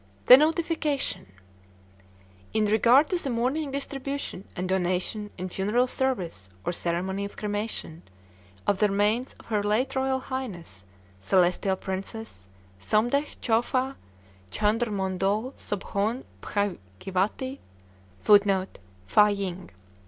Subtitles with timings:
[0.25, 1.27] "THE NOTIFICATION
[2.55, 8.01] "In regard to the mourning distribution and donation in funeral service or ceremony of cremation
[8.65, 10.85] of the remains of Her late Royal Highness
[11.19, 12.47] celestial Princess
[12.79, 13.93] Somdetch Chowfa
[14.49, 17.59] Chandrmondol Sobhon Bhagiawati,
[18.21, 19.69] [Footnote: Fâ ying.